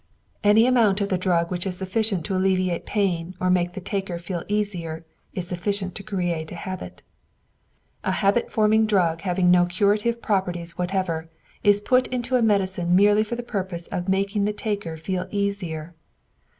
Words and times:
Any 0.43 0.65
amount 0.65 0.99
of 1.01 1.09
the 1.09 1.17
drug 1.19 1.51
which 1.51 1.67
is 1.67 1.77
sufficient 1.77 2.25
to 2.25 2.33
alleviate 2.35 2.87
pain 2.87 3.35
or 3.39 3.51
make 3.51 3.73
the 3.73 3.79
taker 3.79 4.17
feel 4.17 4.41
easier 4.47 5.05
is 5.35 5.47
sufficient 5.47 5.93
to 5.93 6.01
create 6.01 6.51
a 6.51 6.55
habit. 6.55 7.03
A 8.03 8.09
habit 8.13 8.51
forming 8.51 8.87
drug 8.87 9.21
having 9.21 9.51
no 9.51 9.67
curative 9.67 10.19
properties 10.19 10.75
whatever 10.75 11.29
is 11.63 11.81
put 11.81 12.07
into 12.07 12.35
a 12.35 12.41
medicine 12.41 12.95
merely 12.95 13.23
for 13.23 13.35
the 13.35 13.43
purpose 13.43 13.85
of 13.91 14.09
making 14.09 14.45
the 14.45 14.53
taker 14.53 14.97
feel 14.97 15.27
easier. 15.29 15.93